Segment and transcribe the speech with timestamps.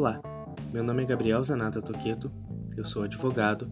[0.00, 0.18] Olá,
[0.72, 2.32] meu nome é Gabriel Zanata Toqueto,
[2.74, 3.70] eu sou advogado,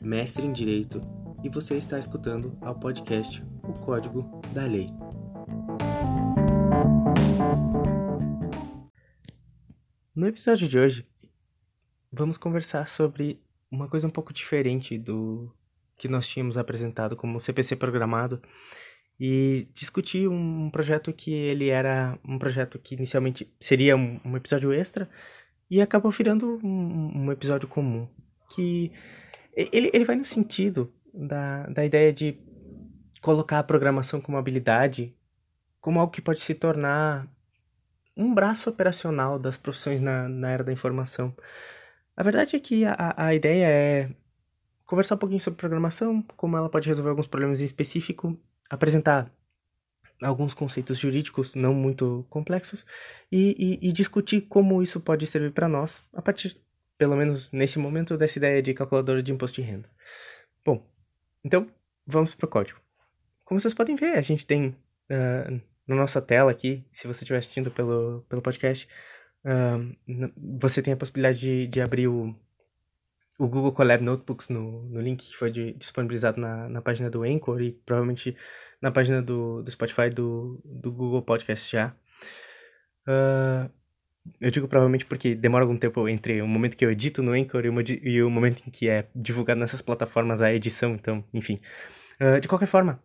[0.00, 1.02] mestre em Direito
[1.44, 4.88] e você está escutando ao podcast O Código da Lei.
[10.14, 11.06] No episódio de hoje,
[12.10, 13.38] vamos conversar sobre
[13.70, 15.54] uma coisa um pouco diferente do
[15.98, 18.40] que nós tínhamos apresentado como CPC programado
[19.20, 24.72] e discutir um projeto que ele era um projeto que inicialmente seria um, um episódio
[24.72, 25.10] extra
[25.70, 28.08] e acabou virando um, um, episódio comum
[28.54, 28.90] que
[29.54, 32.38] ele, ele vai no sentido da, da ideia de
[33.20, 35.14] colocar a programação como habilidade
[35.80, 37.26] como algo que pode se tornar
[38.16, 41.34] um braço operacional das profissões na, na era da informação.
[42.16, 44.10] A verdade é que a, a ideia é
[44.84, 49.30] conversar um pouquinho sobre programação, como ela pode resolver alguns problemas em específico apresentar
[50.20, 52.84] alguns conceitos jurídicos não muito complexos
[53.30, 56.56] e, e, e discutir como isso pode servir para nós, a partir,
[56.96, 59.88] pelo menos nesse momento, dessa ideia de calculadora de imposto de renda.
[60.64, 60.84] Bom,
[61.44, 61.68] então
[62.06, 62.80] vamos para o código.
[63.44, 67.38] Como vocês podem ver, a gente tem uh, na nossa tela aqui, se você estiver
[67.38, 68.88] assistindo pelo, pelo podcast,
[69.44, 70.28] uh,
[70.58, 72.34] você tem a possibilidade de, de abrir o,
[73.38, 77.22] o Google Colab Notebooks no, no link que foi de, disponibilizado na, na página do
[77.22, 78.36] Anchor e provavelmente
[78.82, 81.94] na página do, do Spotify do, do Google Podcast já.
[83.06, 83.70] Uh,
[84.40, 87.64] eu digo provavelmente porque demora algum tempo entre o momento que eu edito no Anchor
[87.64, 91.60] e o, e o momento em que é divulgado nessas plataformas a edição, então, enfim.
[92.20, 93.00] Uh, de qualquer forma,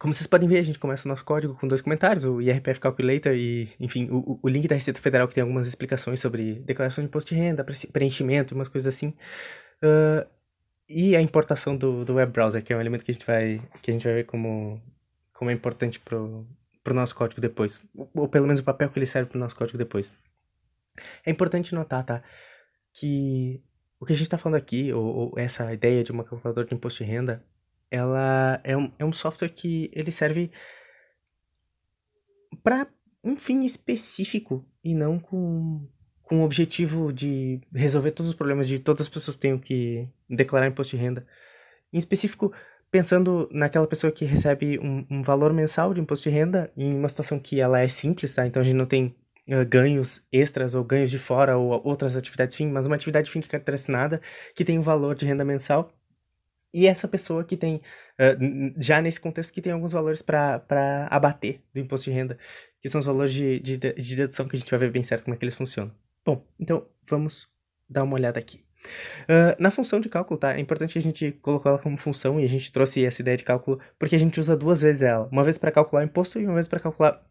[0.00, 2.80] como vocês podem ver, a gente começa o nosso código com dois comentários, o IRPF
[2.80, 7.04] Calculator e, enfim, o, o link da Receita Federal que tem algumas explicações sobre declaração
[7.04, 9.08] de imposto de renda, preenchimento umas coisas assim.
[9.84, 10.26] Uh,
[10.88, 13.60] e a importação do, do web browser, que é um elemento que a gente vai,
[13.82, 14.80] que a gente vai ver como,
[15.34, 16.46] como é importante pro,
[16.82, 17.78] pro nosso código depois.
[17.94, 20.10] Ou, ou pelo menos o papel que ele serve pro nosso código depois.
[21.26, 22.22] É importante notar, tá?
[22.94, 23.62] Que
[24.00, 26.74] o que a gente está falando aqui, ou, ou essa ideia de uma calculadora de
[26.74, 27.44] imposto de renda,
[27.90, 30.50] ela é um, é um software que ele serve
[32.62, 32.86] para
[33.22, 35.86] um fim específico e não com,
[36.22, 40.08] com o objetivo de resolver todos os problemas de todas as pessoas que tenham que
[40.28, 41.26] declarar imposto de renda.
[41.92, 42.52] Em específico,
[42.90, 47.08] pensando naquela pessoa que recebe um, um valor mensal de imposto de renda em uma
[47.08, 48.46] situação que ela é simples, tá?
[48.46, 49.14] Então a gente não tem
[49.48, 53.40] uh, ganhos extras ou ganhos de fora ou outras atividades fim, mas uma atividade fim
[53.40, 54.20] de carteira assinada
[54.54, 55.92] que tem um valor de renda mensal
[56.72, 57.80] e essa pessoa que tem,
[58.78, 62.38] já nesse contexto, que tem alguns valores para abater do imposto de renda,
[62.80, 65.24] que são os valores de, de, de dedução que a gente vai ver bem certo
[65.24, 65.92] como é que eles funcionam.
[66.24, 67.48] Bom, então vamos
[67.88, 68.64] dar uma olhada aqui.
[69.22, 70.54] Uh, na função de cálculo, tá?
[70.56, 73.36] É importante que a gente colocou ela como função e a gente trouxe essa ideia
[73.36, 75.28] de cálculo porque a gente usa duas vezes ela.
[75.30, 77.22] Uma vez para calcular o imposto e uma vez para calcular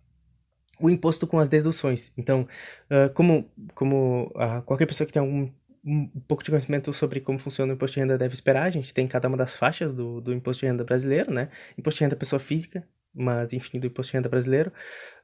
[0.79, 2.11] o imposto com as deduções.
[2.17, 2.47] Então,
[2.89, 4.31] uh, como, como
[4.65, 5.49] qualquer pessoa que tem algum
[5.83, 8.63] um pouco de conhecimento sobre como funciona o imposto de renda deve esperar.
[8.63, 11.49] A gente tem cada uma das faixas do, do imposto de renda brasileiro, né?
[11.77, 14.71] Imposto de renda pessoa física, mas enfim, do imposto de renda brasileiro,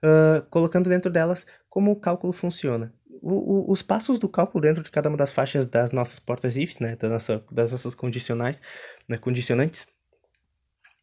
[0.04, 2.94] uh, colocando dentro delas como o cálculo funciona.
[3.22, 6.56] O, o, os passos do cálculo dentro de cada uma das faixas das nossas portas
[6.56, 6.96] ifs, né?
[6.96, 8.62] Da nossa, das nossas condicionais,
[9.08, 9.18] né?
[9.18, 9.88] condicionantes,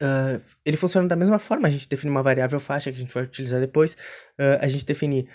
[0.03, 1.69] uh, ele funciona da mesma forma.
[1.69, 3.95] A gente define uma variável faixa que a gente vai utilizar depois.
[4.39, 5.29] Uh, a gente define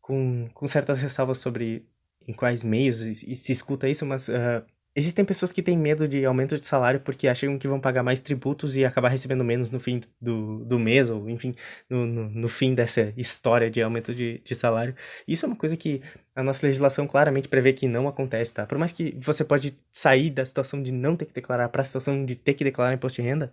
[0.00, 1.86] com, com certas ressalvas sobre
[2.26, 6.24] em quais meios e, se escuta isso, mas uh, existem pessoas que têm medo de
[6.24, 9.80] aumento de salário porque acham que vão pagar mais tributos e acabar recebendo menos no
[9.80, 11.54] fim do, do mês, ou enfim,
[11.88, 14.94] no, no, no fim dessa história de aumento de, de salário.
[15.26, 16.00] Isso é uma coisa que
[16.34, 18.66] a nossa legislação claramente prevê que não acontece, tá?
[18.66, 21.84] Por mais que você pode sair da situação de não ter que declarar para a
[21.84, 23.52] situação de ter que declarar imposto de renda,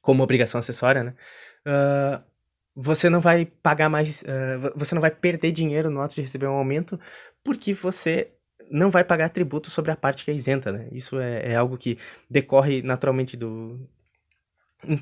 [0.00, 1.14] como obrigação acessória, né?
[1.66, 2.22] Uh,
[2.74, 6.46] você não vai pagar mais, uh, você não vai perder dinheiro no ato de receber
[6.46, 6.98] um aumento,
[7.42, 8.32] porque você
[8.70, 10.88] não vai pagar tributo sobre a parte que é isenta, né?
[10.90, 11.98] Isso é, é algo que
[12.28, 13.78] decorre naturalmente do,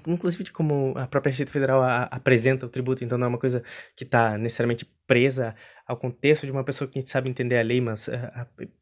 [0.07, 3.39] inclusive de como a própria Receita Federal a, apresenta o tributo, então não é uma
[3.39, 3.63] coisa
[3.97, 5.55] que está necessariamente presa
[5.87, 8.13] ao contexto de uma pessoa que sabe entender a lei, mas uh,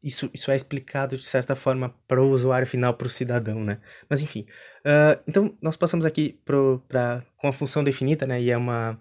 [0.03, 3.79] isso, isso é explicado de certa forma para o usuário final, para o cidadão, né?
[4.09, 4.45] Mas enfim,
[4.85, 8.41] uh, então nós passamos aqui pro, pra, com a função definida, né?
[8.41, 8.99] E é uma...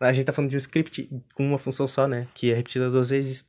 [0.00, 2.28] A gente está falando de um script com uma função só, né?
[2.34, 3.44] Que é repetida duas vezes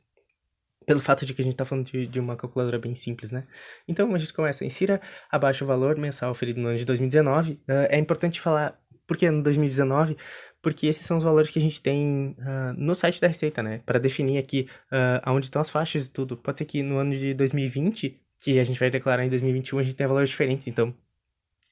[0.85, 3.43] pelo fato de que a gente está falando de, de, uma calculadora bem simples, né?
[3.85, 7.53] Então a gente começa, insira abaixo o valor mensal oferido no ano de 2019.
[7.53, 7.59] Uh,
[7.89, 10.17] é importante falar por que no 2019,
[10.62, 13.81] porque esses são os valores que a gente tem uh, no site da Receita, né?
[13.86, 16.38] Para definir aqui uh, aonde estão as faixas e tudo.
[16.38, 19.83] Pode ser que no ano de 2020, que a gente vai declarar em 2021, a
[19.83, 20.94] gente tenha valores diferentes, então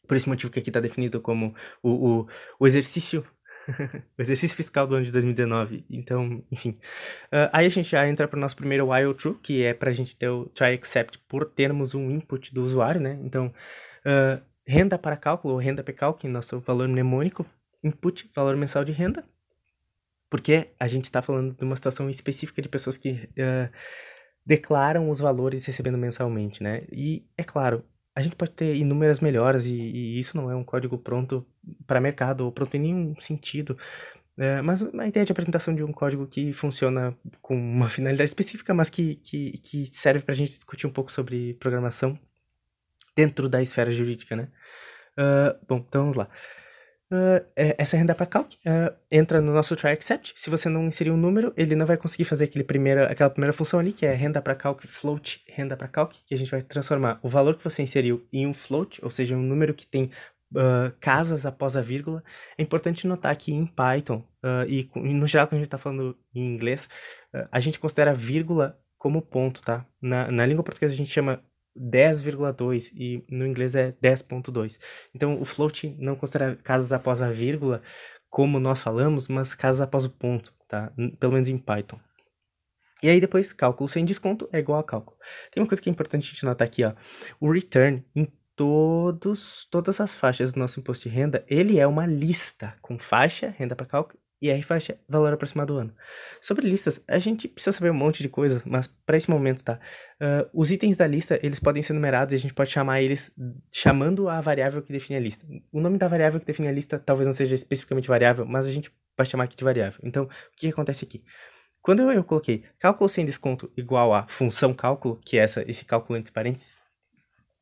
[0.07, 2.27] por esse motivo que aqui está definido como o, o,
[2.59, 3.25] o exercício
[4.17, 5.85] o exercício fiscal do ano de 2019.
[5.89, 6.77] Então, enfim.
[7.31, 9.89] Uh, aí a gente já entra para o nosso primeiro while true, que é para
[9.89, 13.19] a gente ter o try except por termos um input do usuário, né?
[13.23, 13.47] Então,
[14.05, 17.45] uh, renda para cálculo, ou renda pcalc, nosso valor mnemônico,
[17.85, 19.23] input, valor mensal de renda,
[20.29, 23.71] porque a gente está falando de uma situação específica de pessoas que uh,
[24.45, 26.83] declaram os valores recebendo mensalmente, né?
[26.91, 27.85] E, é claro,
[28.15, 31.45] a gente pode ter inúmeras melhoras e, e isso não é um código pronto
[31.85, 33.77] para mercado ou pronto em nenhum sentido.
[34.37, 38.73] É, mas a ideia de apresentação de um código que funciona com uma finalidade específica,
[38.73, 42.17] mas que, que, que serve para a gente discutir um pouco sobre programação
[43.15, 44.49] dentro da esfera jurídica, né?
[45.17, 46.29] Uh, bom, então vamos lá.
[47.15, 50.33] Uh, essa renda para calc uh, entra no nosso try except.
[50.35, 53.53] Se você não inserir um número, ele não vai conseguir fazer aquele primeira, aquela primeira
[53.53, 56.61] função ali, que é renda para calc float, renda para calc, que a gente vai
[56.61, 60.11] transformar o valor que você inseriu em um float, ou seja, um número que tem
[60.55, 62.23] uh, casas após a vírgula.
[62.57, 64.23] É importante notar que em Python,
[64.67, 66.89] e no geral quando a gente está falando em inglês,
[67.51, 69.85] a gente considera vírgula como ponto, tá?
[70.01, 71.41] Na, na língua portuguesa a gente chama
[71.77, 74.79] 10,2 e no inglês é 10.2.
[75.13, 77.81] Então o float não considera casas após a vírgula,
[78.29, 80.91] como nós falamos, mas casas após o ponto, tá?
[81.19, 81.99] Pelo menos em Python.
[83.03, 85.17] E aí depois, cálculo sem desconto é igual a cálculo.
[85.51, 86.93] Tem uma coisa que é importante a gente notar aqui, ó.
[87.39, 92.05] O return em todos, todas as faixas do nosso imposto de renda, ele é uma
[92.05, 95.93] lista com faixa, renda para cálculo e aí faixa valor aproximado do ano.
[96.41, 99.79] Sobre listas, a gente precisa saber um monte de coisas, mas para esse momento, tá?
[100.21, 103.33] Uh, os itens da lista, eles podem ser numerados e a gente pode chamar eles
[103.71, 105.45] chamando a variável que define a lista.
[105.71, 108.71] O nome da variável que define a lista talvez não seja especificamente variável, mas a
[108.71, 109.99] gente vai chamar aqui de variável.
[110.03, 111.23] Então, o que acontece aqui?
[111.81, 115.85] Quando eu, eu coloquei cálculo sem desconto igual a função cálculo, que é essa, esse
[115.85, 116.75] cálculo entre parênteses,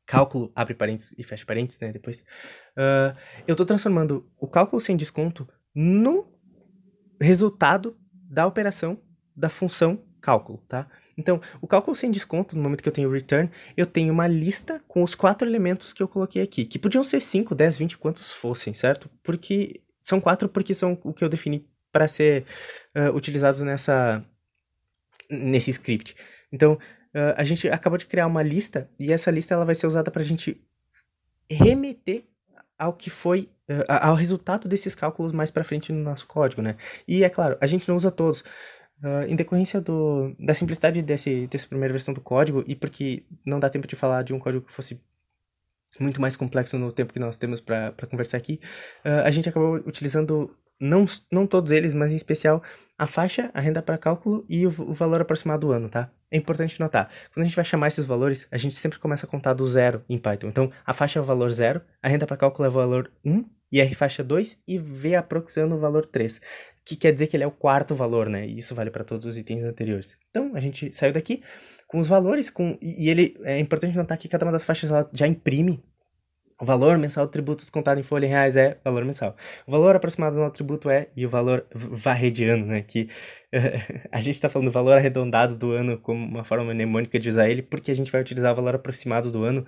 [0.06, 2.20] cálculo abre parênteses e fecha parênteses, né, depois,
[2.76, 3.16] uh,
[3.46, 6.33] eu estou transformando o cálculo sem desconto no
[7.20, 8.98] resultado da operação
[9.36, 10.88] da função cálculo, tá?
[11.16, 14.82] Então, o cálculo sem desconto, no momento que eu tenho return, eu tenho uma lista
[14.88, 18.32] com os quatro elementos que eu coloquei aqui, que podiam ser 5, 10, 20, quantos
[18.32, 19.08] fossem, certo?
[19.22, 22.44] Porque são quatro porque são o que eu defini para ser
[22.96, 24.24] uh, utilizados nessa
[25.30, 26.16] nesse script.
[26.52, 29.86] Então, uh, a gente acabou de criar uma lista e essa lista ela vai ser
[29.86, 30.60] usada para a gente
[31.48, 32.24] remeter
[32.78, 33.48] ao que foi
[33.88, 36.76] ao resultado desses cálculos mais para frente no nosso código, né?
[37.08, 38.44] E é claro, a gente não usa todos.
[39.02, 43.58] Uh, em decorrência do, da simplicidade desse, dessa primeira versão do código, e porque não
[43.60, 44.98] dá tempo de falar de um código que fosse
[45.98, 48.60] muito mais complexo no tempo que nós temos para conversar aqui,
[49.04, 52.62] uh, a gente acabou utilizando, não, não todos eles, mas em especial,
[52.96, 56.10] a faixa, a renda para cálculo e o, o, valor aproximado do ano, tá?
[56.34, 59.28] É importante notar, quando a gente vai chamar esses valores, a gente sempre começa a
[59.28, 60.48] contar do zero em Python.
[60.48, 63.44] Então, a faixa é o valor zero, a renda para cálculo é o valor 1,
[63.70, 66.40] e R faixa 2, e V aproximando o valor 3,
[66.84, 68.48] que quer dizer que ele é o quarto valor, né?
[68.48, 70.16] E isso vale para todos os itens anteriores.
[70.28, 71.40] Então, a gente saiu daqui
[71.86, 75.28] com os valores, com e ele é importante notar que cada uma das faixas já
[75.28, 75.84] imprime
[76.64, 79.36] o valor mensal do tributo descontado em folha em reais é valor mensal.
[79.66, 82.80] O valor aproximado do tributo é, e o valor varrediano, né?
[82.80, 83.02] Que
[83.52, 87.28] uh, a gente está falando do valor arredondado do ano como uma forma mnemônica de
[87.28, 89.66] usar ele, porque a gente vai utilizar o valor aproximado do ano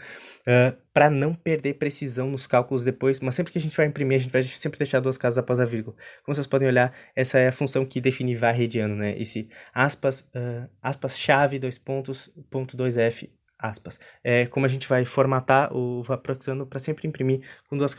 [0.48, 3.20] uh, para não perder precisão nos cálculos depois.
[3.20, 5.60] Mas sempre que a gente vai imprimir, a gente vai sempre deixar duas casas após
[5.60, 5.94] a vírgula.
[6.24, 9.14] Como vocês podem olhar, essa é a função que define varrediano, né?
[9.20, 13.98] Esse aspas, uh, aspas chave, dois pontos, ponto 2f aspas.
[14.22, 17.96] É como a gente vai formatar o Vaproxano para sempre imprimir com duas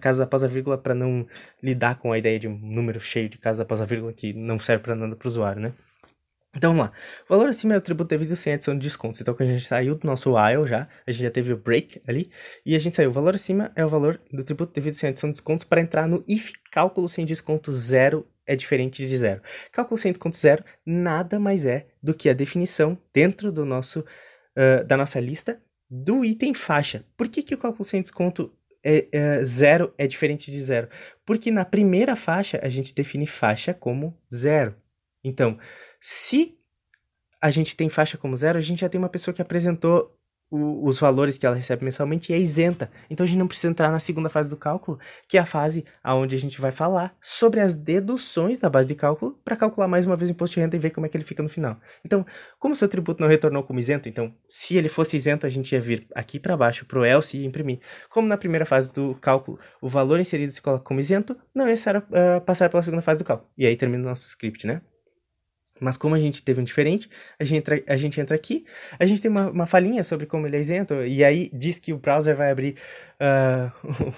[0.00, 1.26] casas após a vírgula para não
[1.62, 4.58] lidar com a ideia de um número cheio de casas após a vírgula que não
[4.58, 5.72] serve para nada para o usuário, né?
[6.56, 6.92] Então vamos lá.
[7.28, 9.20] O valor acima é o tributo devido sem adição de descontos.
[9.20, 12.02] Então, quando a gente saiu do nosso while já, a gente já teve o break
[12.08, 12.28] ali,
[12.66, 13.10] e a gente saiu.
[13.10, 16.08] O valor acima é o valor do tributo devido sem adição de descontos para entrar
[16.08, 19.40] no if cálculo sem desconto zero é diferente de zero.
[19.70, 24.04] Cálculo sem desconto zero nada mais é do que a definição dentro do nosso
[24.56, 27.04] uh, da nossa lista do item faixa.
[27.16, 30.88] Por que, que o cálculo sem desconto é, é, zero é diferente de zero?
[31.26, 34.76] Porque na primeira faixa a gente define faixa como zero.
[35.24, 35.58] Então,
[36.00, 36.56] se
[37.42, 40.16] a gente tem faixa como zero, a gente já tem uma pessoa que apresentou
[40.50, 42.90] o, os valores que ela recebe mensalmente e é isenta.
[43.08, 45.84] Então a gente não precisa entrar na segunda fase do cálculo, que é a fase
[46.04, 50.06] onde a gente vai falar sobre as deduções da base de cálculo para calcular mais
[50.06, 51.76] uma vez o imposto de renda e ver como é que ele fica no final.
[52.04, 52.26] Então,
[52.58, 55.80] como seu tributo não retornou como isento, então se ele fosse isento, a gente ia
[55.80, 57.78] vir aqui para baixo para o ELSE e imprimir.
[58.08, 61.68] Como na primeira fase do cálculo o valor inserido se coloca como isento, não é
[61.68, 63.48] necessário uh, passar pela segunda fase do cálculo.
[63.56, 64.82] E aí termina o nosso script, né?
[65.80, 67.08] Mas como a gente teve um diferente,
[67.38, 68.64] a gente entra, a gente entra aqui,
[68.98, 71.92] a gente tem uma, uma falinha sobre como ele é isento, e aí diz que
[71.92, 72.76] o browser vai abrir
[73.18, 74.12] uh,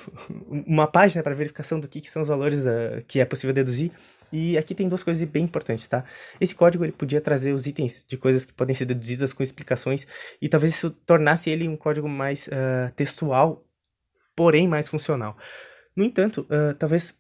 [0.67, 3.93] uma página para verificação do que, que, são os valores uh, que é possível deduzir.
[4.33, 6.05] E aqui tem duas coisas bem importantes, tá?
[6.41, 10.07] Esse código ele podia trazer os itens de coisas que podem ser deduzidas com explicações,
[10.41, 13.63] e talvez isso tornasse ele um código mais uh, textual,
[14.35, 15.37] porém mais funcional.
[15.95, 16.47] No entanto,
[16.79, 17.15] talvez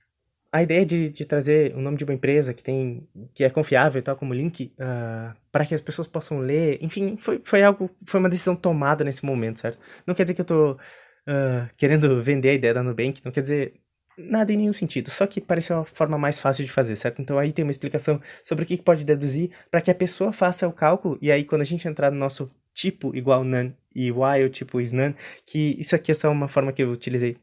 [0.53, 4.03] a ideia de, de trazer o nome de uma empresa que tem que é confiável
[4.03, 7.91] tal como link uh, ah, para que as pessoas possam ler, enfim, foi, foi algo,
[8.07, 9.81] foi uma decisão tomada nesse momento, certo?
[10.07, 13.41] Não quer dizer que eu tô uh, querendo vender a ideia da Nubank, não quer
[13.41, 13.81] dizer
[14.17, 17.23] nada em nenhum sentido, só que pareceu a forma mais fácil de fazer, certo?
[17.23, 20.69] Então aí tem uma explicação sobre o que pode deduzir para que a pessoa faça
[20.69, 24.51] o cálculo e aí quando a gente entrar no nosso tipo igual none e while
[24.51, 25.15] tipo is none,
[25.47, 27.39] que isso aqui é só uma forma que eu utilizei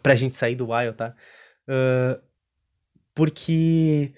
[0.00, 1.14] para a gente sair do while, tá?
[1.70, 2.20] Uh,
[3.14, 4.08] porque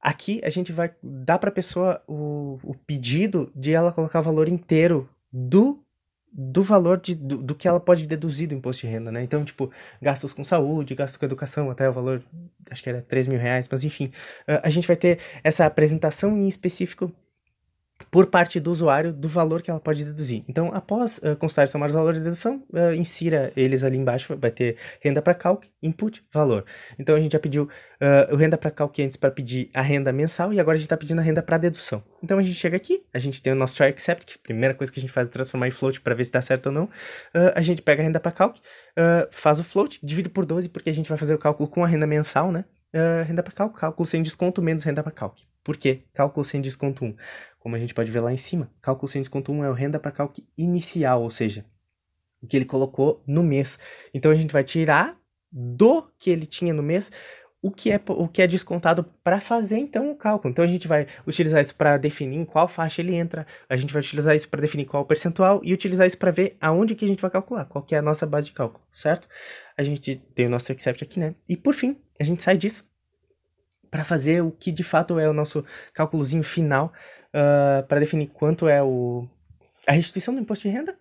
[0.00, 4.24] aqui a gente vai dar para a pessoa o, o pedido de ela colocar o
[4.24, 5.80] valor inteiro do
[6.36, 9.22] do valor de, do, do, que ela pode deduzir do imposto de renda, né?
[9.22, 9.70] Então, tipo,
[10.02, 12.24] gastos com saúde, gastos com educação, até o valor,
[12.68, 14.10] acho que era 3 mil reais, mas enfim,
[14.44, 17.12] a gente vai ter essa apresentação em específico
[18.14, 20.44] por parte do usuário do valor que ela pode deduzir.
[20.46, 24.52] Então, após uh, consultar somar os valores de dedução, uh, insira eles ali embaixo, vai
[24.52, 26.64] ter renda para calc, input, valor.
[26.96, 30.12] Então, a gente já pediu uh, o renda para calc antes para pedir a renda
[30.12, 32.04] mensal e agora a gente está pedindo a renda para dedução.
[32.22, 34.76] Então, a gente chega aqui, a gente tem o nosso try accept, que a primeira
[34.76, 36.72] coisa que a gente faz é transformar em float para ver se está certo ou
[36.72, 36.88] não.
[37.52, 38.60] a gente pega a renda para calc,
[39.32, 41.88] faz o float, divide por 12, porque a gente vai fazer o cálculo com a
[41.88, 42.64] renda mensal, né?
[43.26, 45.42] renda para calc, cálculo sem desconto menos renda para calc.
[45.64, 46.02] Por quê?
[46.12, 47.16] Cálculo sem desconto 1
[47.64, 48.70] como a gente pode ver lá em cima.
[48.82, 51.64] Cálculo sem desconto 1 é o renda para cálculo inicial, ou seja,
[52.42, 53.78] o que ele colocou no mês.
[54.12, 55.18] Então a gente vai tirar
[55.50, 57.10] do que ele tinha no mês
[57.62, 60.52] o que é, o que é descontado para fazer então o cálculo.
[60.52, 63.94] Então a gente vai utilizar isso para definir em qual faixa ele entra, a gente
[63.94, 67.08] vai utilizar isso para definir qual percentual e utilizar isso para ver aonde que a
[67.08, 69.26] gente vai calcular, qual que é a nossa base de cálculo, certo?
[69.74, 71.34] A gente tem o nosso accept aqui, né?
[71.48, 72.84] E por fim, a gente sai disso
[73.94, 76.92] para fazer o que de fato é o nosso cálculozinho final
[77.28, 79.24] uh, para definir quanto é o,
[79.86, 80.98] a restituição do imposto de renda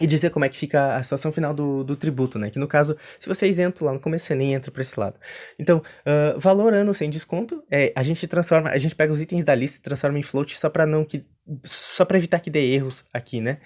[0.00, 2.48] e dizer como é que fica a situação final do, do tributo, né?
[2.48, 5.00] Que no caso, se você é isento lá no começo, você nem entra para esse
[5.00, 5.18] lado.
[5.58, 9.44] Então, uh, valor ano sem desconto, é, a gente transforma, a gente pega os itens
[9.44, 11.26] da lista e transforma em float só para não que
[11.64, 13.58] só para evitar que dê erros aqui, né?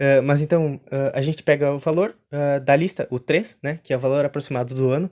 [0.00, 2.14] Uh, mas então, uh, a gente pega o valor
[2.64, 3.80] da lista, o 3, né?
[3.82, 5.10] Que é o valor aproximado do ano,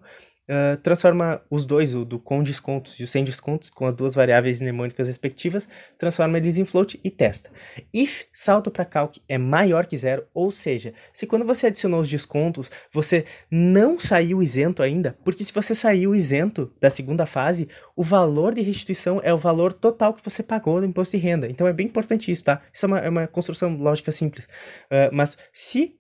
[0.49, 4.15] Uh, transforma os dois, o do com descontos e o sem descontos, com as duas
[4.15, 7.51] variáveis mnemônicas respectivas, transforma eles em float e testa.
[7.93, 12.09] If salto para calc é maior que zero, ou seja, se quando você adicionou os
[12.09, 18.05] descontos, você não saiu isento ainda, porque se você saiu isento da segunda fase, o
[18.05, 21.49] valor de restituição é o valor total que você pagou no imposto de renda.
[21.49, 22.63] Então é bem importante isso, tá?
[22.73, 24.45] Isso é uma, é uma construção lógica simples.
[24.45, 25.97] Uh, mas se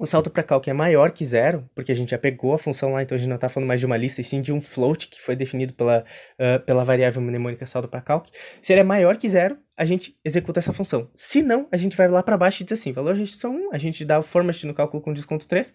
[0.00, 2.94] o salto para calc é maior que zero, porque a gente já pegou a função
[2.94, 4.58] lá, então a gente não está falando mais de uma lista, e sim de um
[4.58, 6.06] float que foi definido pela,
[6.38, 8.30] uh, pela variável mnemônica salto para calc.
[8.62, 11.10] Se ele é maior que zero, a gente executa essa função.
[11.14, 13.78] Se não, a gente vai lá para baixo e diz assim, valor restrição 1, a
[13.78, 15.72] gente dá o format no cálculo com desconto 3 uh,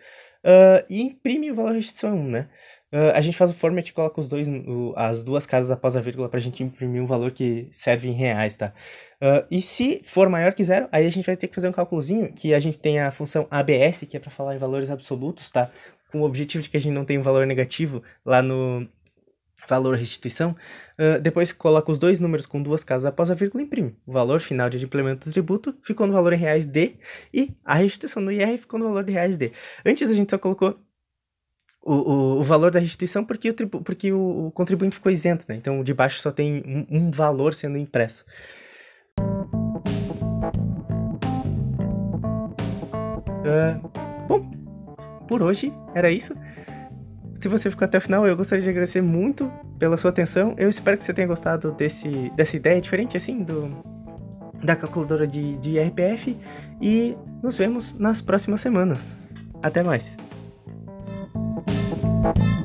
[0.90, 2.50] e imprime o valor restrição 1, né?
[2.94, 5.98] Uh, a gente faz o format e coloca os dois, o, as duas casas após
[5.98, 8.74] a vírgula para a gente imprimir um valor que serve em reais, tá?
[9.22, 11.72] Uh, e se for maior que zero, aí a gente vai ter que fazer um
[11.72, 15.50] cálculozinho que a gente tem a função ABS, que é para falar em valores absolutos,
[15.52, 15.70] tá?
[16.12, 18.88] Com o objetivo de que a gente não tenha um valor negativo lá no
[19.68, 20.56] valor restituição.
[20.98, 23.96] Uh, depois coloca os dois números com duas casas após a vírgula e imprime.
[24.06, 26.96] O valor final de implemento do tributo ficou no valor em reais D
[27.34, 29.52] e a restituição do IR ficou no valor de reais D.
[29.86, 30.80] Antes a gente só colocou
[31.86, 35.56] o, o, o, valor da restituição porque, o, porque o, o, contribuinte ficou isento, né?
[35.56, 38.26] Então, de baixo só tem um, um valor sendo impresso.
[43.46, 43.88] Uh,
[44.28, 44.50] bom,
[45.28, 46.36] por hoje era isso.
[47.40, 50.56] Se você ficou até o final, eu gostaria de agradecer muito pela sua atenção.
[50.58, 53.70] Eu espero que você tenha gostado desse, dessa ideia diferente, assim, do,
[54.64, 56.36] da calculadora de, de RPF
[56.82, 59.08] e nos vemos nas próximas semanas.
[59.62, 60.26] Até mais!
[62.26, 62.65] Thank you.